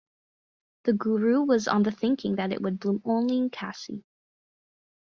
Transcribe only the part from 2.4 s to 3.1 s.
it would bloom